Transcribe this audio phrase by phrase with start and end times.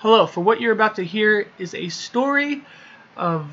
[0.00, 2.64] Hello, for what you're about to hear is a story
[3.18, 3.50] of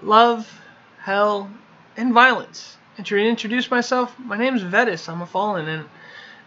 [0.00, 0.50] love,
[0.96, 1.50] hell,
[1.94, 2.78] and violence.
[2.96, 5.10] And to introduce myself, my name is Vetus.
[5.10, 5.84] I'm a fallen, and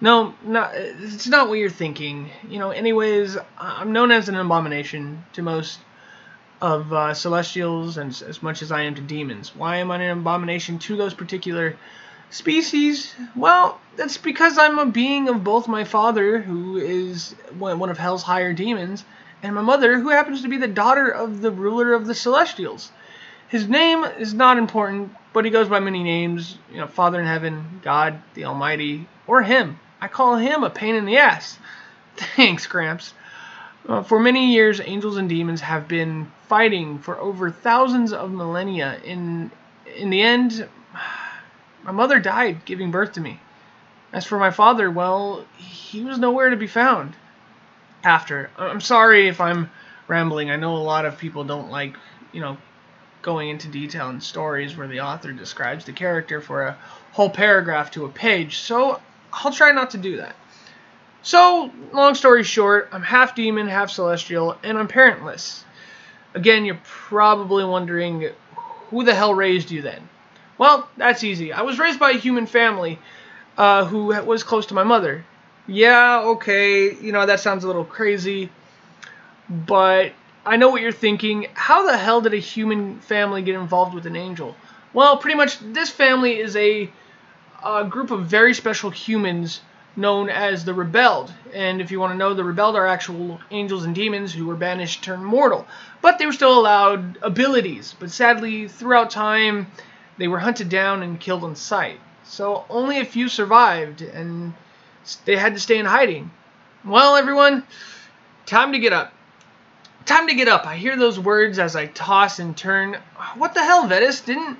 [0.01, 2.31] no, not it's not what you're thinking.
[2.49, 5.77] You know, anyways, I'm known as an abomination to most
[6.59, 9.55] of uh, celestials and as much as I am to demons.
[9.55, 11.77] Why am I an abomination to those particular
[12.31, 13.13] species?
[13.35, 18.23] Well, that's because I'm a being of both my father, who is one of hell's
[18.23, 19.05] higher demons,
[19.43, 22.91] and my mother, who happens to be the daughter of the ruler of the Celestials.
[23.49, 27.27] His name is not important, but he goes by many names, you know, Father in
[27.27, 29.79] Heaven, God, the Almighty, or him.
[29.99, 31.59] I call him a pain in the ass.
[32.15, 33.13] Thanks, Gramps.
[33.87, 38.97] Uh, for many years, angels and demons have been fighting for over thousands of millennia.
[39.03, 39.51] In
[39.97, 40.67] in the end,
[41.83, 43.41] my mother died giving birth to me.
[44.13, 47.13] As for my father, well, he was nowhere to be found
[48.03, 48.49] after.
[48.57, 49.69] I'm sorry if I'm
[50.07, 50.51] rambling.
[50.51, 51.95] I know a lot of people don't like,
[52.31, 52.57] you know,
[53.21, 56.77] going into detail in stories where the author describes the character for a
[57.13, 58.99] whole paragraph to a page, so
[59.31, 60.35] I'll try not to do that.
[61.21, 65.63] So, long story short, I'm half demon, half celestial, and I'm parentless.
[66.33, 68.29] Again, you're probably wondering
[68.89, 70.09] who the hell raised you then?
[70.57, 71.53] Well, that's easy.
[71.53, 72.99] I was raised by a human family
[73.57, 75.23] uh, who was close to my mother
[75.67, 78.49] yeah, okay, you know, that sounds a little crazy,
[79.49, 80.11] but
[80.45, 81.47] I know what you're thinking.
[81.53, 84.55] How the hell did a human family get involved with an angel?
[84.93, 86.89] Well, pretty much this family is a,
[87.63, 89.61] a group of very special humans
[89.95, 91.31] known as the Rebelled.
[91.53, 94.55] And if you want to know, the Rebelled are actual angels and demons who were
[94.55, 95.65] banished turned mortal.
[96.01, 97.95] But they were still allowed abilities.
[97.99, 99.67] But sadly, throughout time,
[100.17, 101.99] they were hunted down and killed on sight.
[102.23, 104.53] So only a few survived, and
[105.25, 106.31] they had to stay in hiding.
[106.85, 107.63] Well, everyone,
[108.45, 109.13] time to get up.
[110.05, 110.65] Time to get up.
[110.65, 112.97] I hear those words as I toss and turn.
[113.37, 114.21] What the hell, Vetus?
[114.21, 114.57] Didn't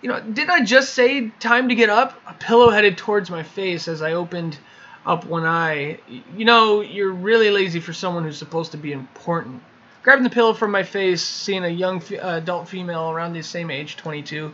[0.00, 0.20] you know?
[0.20, 2.20] Didn't I just say time to get up?
[2.26, 4.58] A pillow headed towards my face as I opened
[5.06, 6.00] up one eye.
[6.36, 9.62] You know, you're really lazy for someone who's supposed to be important.
[10.02, 13.70] Grabbing the pillow from my face, seeing a young uh, adult female around the same
[13.70, 14.52] age, 22,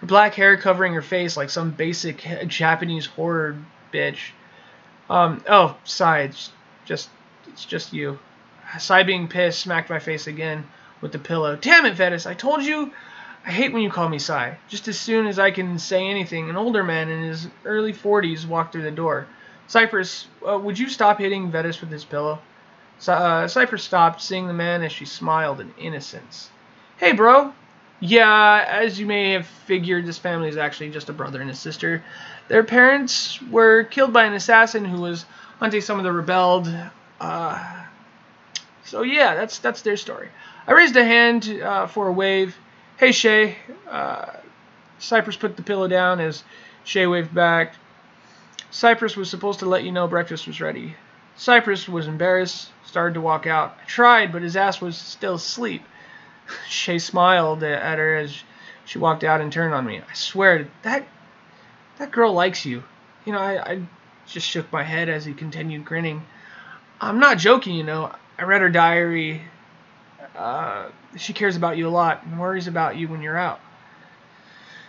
[0.00, 3.56] her black hair covering her face like some basic Japanese horror
[3.92, 4.30] bitch.
[5.08, 6.50] Um, oh, Sai, it's
[6.84, 7.08] just,
[7.48, 8.18] it's just you.
[8.78, 10.66] Sai being pissed smacked my face again
[11.00, 11.56] with the pillow.
[11.56, 12.92] Damn it, Vetus, I told you
[13.46, 14.58] I hate when you call me Sai.
[14.68, 18.44] Just as soon as I can say anything, an older man in his early 40s
[18.44, 19.28] walked through the door.
[19.68, 22.40] Cypress, uh, would you stop hitting Vetus with his pillow?
[23.06, 26.50] Uh, Cypress stopped, seeing the man as she smiled in innocence.
[26.96, 27.52] Hey, bro,
[28.00, 31.54] yeah, as you may have figured, this family is actually just a brother and a
[31.54, 32.04] sister.
[32.48, 35.24] Their parents were killed by an assassin who was
[35.58, 36.72] hunting some of the rebelled.
[37.20, 37.84] Uh,
[38.84, 40.28] so yeah, that's that's their story.
[40.66, 42.56] I raised a hand uh, for a wave.
[42.98, 43.56] Hey Shay.
[43.88, 44.26] Uh,
[44.98, 46.44] Cypress put the pillow down as
[46.84, 47.74] Shay waved back.
[48.70, 50.94] Cypress was supposed to let you know breakfast was ready.
[51.36, 53.76] Cypress was embarrassed, started to walk out.
[53.82, 55.82] I tried, but his ass was still asleep.
[56.68, 58.42] Shay smiled at her as
[58.84, 60.00] she walked out and turned on me.
[60.00, 61.06] I swear, that
[61.98, 62.84] that girl likes you.
[63.24, 63.82] You know, I, I
[64.26, 66.24] just shook my head as he continued grinning.
[67.00, 68.14] I'm not joking, you know.
[68.38, 69.42] I read her diary.
[70.36, 73.60] Uh, she cares about you a lot and worries about you when you're out.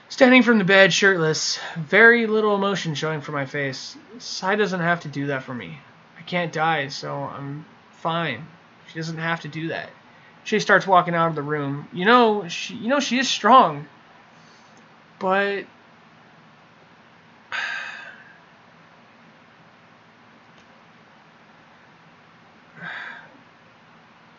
[0.10, 3.98] Standing from the bed, shirtless, very little emotion showing from my face.
[4.20, 5.80] Sai doesn't have to do that for me.
[6.18, 8.48] I can't die, so I'm fine.
[8.88, 9.90] She doesn't have to do that.
[10.48, 11.90] She starts walking out of the room.
[11.92, 13.86] You know, she, you know, she is strong,
[15.20, 15.66] but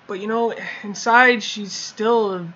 [0.06, 2.50] but you know, inside she's still a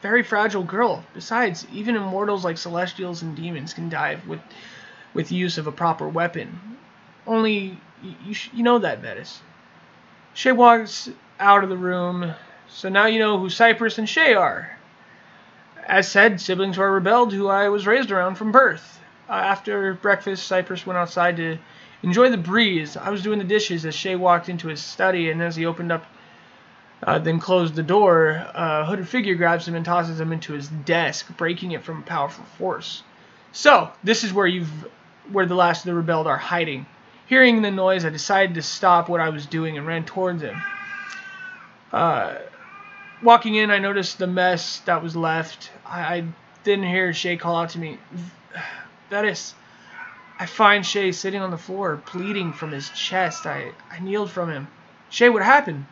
[0.00, 1.04] very fragile girl.
[1.12, 4.40] Besides, even immortals like celestials and demons can die with
[5.12, 6.78] with use of a proper weapon.
[7.26, 9.42] Only you, you know that, Vetus.
[10.32, 12.32] She walks out of the room,
[12.68, 14.76] so now you know who Cypress and Shay are.
[15.86, 19.00] As said, siblings who are rebelled who I was raised around from birth.
[19.28, 21.58] Uh, after breakfast, Cypress went outside to
[22.02, 22.96] enjoy the breeze.
[22.96, 25.92] I was doing the dishes as Shay walked into his study, and as he opened
[25.92, 26.04] up,
[27.02, 30.68] uh, then closed the door, a hooded figure grabs him and tosses him into his
[30.68, 33.02] desk, breaking it from a powerful force.
[33.52, 34.88] So, this is where you've
[35.30, 36.86] where the last of the rebelled are hiding.
[37.26, 40.62] Hearing the noise, I decided to stop what I was doing and ran towards him.
[41.92, 42.34] Uh,
[43.22, 45.70] walking in, I noticed the mess that was left.
[45.84, 46.24] I, I
[46.64, 47.98] didn't hear Shay call out to me.
[49.10, 49.54] Vetus,
[50.38, 53.46] I find Shay sitting on the floor, bleeding from his chest.
[53.46, 54.68] I, I kneeled from him.
[55.08, 55.86] Shay, what happened?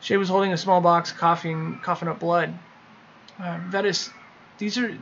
[0.00, 2.58] Shay was holding a small box, coughing, coughing up blood.
[3.38, 4.10] Uh, Vetus,
[4.58, 4.96] these are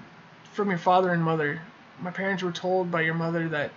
[0.52, 1.60] from your father and mother.
[2.00, 3.70] My parents were told by your mother that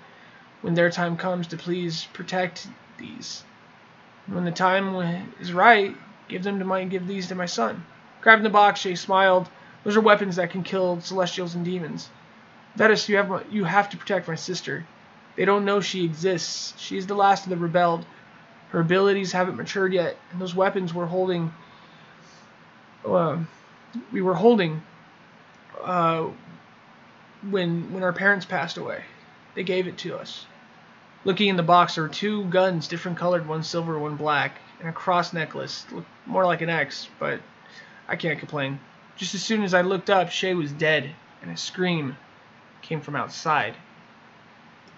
[0.62, 2.68] when their time comes to please protect
[2.98, 3.44] these.
[4.28, 4.96] When the time
[5.40, 5.96] is right,
[6.28, 7.86] give them to my give these to my son.
[8.22, 9.50] Grabbing the box, Shay smiled.
[9.84, 12.10] Those are weapons that can kill celestials and demons.
[12.76, 14.86] Vetus, you have you have to protect my sister.
[15.36, 16.74] They don't know she exists.
[16.78, 18.06] She is the last of the rebelled.
[18.70, 21.54] Her abilities haven't matured yet, and those weapons we're holding,
[23.06, 23.38] uh,
[24.12, 24.82] we were holding,
[25.84, 26.28] uh,
[27.50, 29.04] when when our parents passed away.
[29.56, 30.46] They gave it to us.
[31.24, 34.90] Looking in the box, there were two guns, different colored, one silver, one black, and
[34.90, 35.86] a cross necklace.
[35.92, 37.42] Looked more like an X, but
[38.08, 38.80] I can't complain.
[39.18, 42.18] Just as soon as I looked up, Shay was dead, and a scream
[42.82, 43.76] came from outside.